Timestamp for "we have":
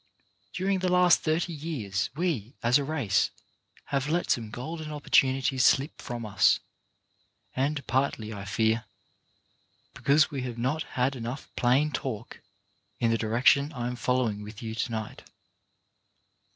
10.31-10.57